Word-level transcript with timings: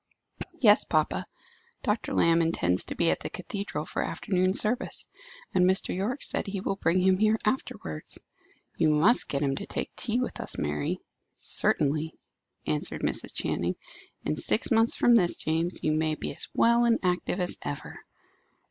"Yes, 0.57 0.83
papa. 0.83 1.27
Dr. 1.83 2.15
Lamb 2.15 2.41
intends 2.41 2.83
to 2.85 2.95
be 2.95 3.11
at 3.11 3.19
the 3.19 3.29
cathedral 3.29 3.85
for 3.85 4.01
afternoon 4.01 4.51
service, 4.55 5.07
and 5.53 5.63
Mr. 5.69 5.95
Yorke 5.95 6.23
said 6.23 6.47
he 6.47 6.59
would 6.59 6.79
bring 6.79 6.99
him 7.01 7.19
here 7.19 7.37
afterwards." 7.45 8.17
"You 8.75 8.89
must 8.89 9.29
get 9.29 9.43
him 9.43 9.55
to 9.57 9.67
take 9.67 9.95
tea 9.95 10.19
with 10.19 10.39
us, 10.41 10.57
Mary." 10.57 11.01
"Certainly," 11.35 12.15
answered 12.65 13.01
Mrs. 13.03 13.31
Channing. 13.35 13.75
"In 14.25 14.35
six 14.37 14.71
months 14.71 14.95
from 14.95 15.13
this, 15.13 15.35
James, 15.37 15.83
you 15.83 15.91
may 15.91 16.15
be 16.15 16.33
as 16.33 16.47
well 16.55 16.83
and 16.85 16.97
active 17.03 17.39
as 17.39 17.59
ever." 17.61 17.99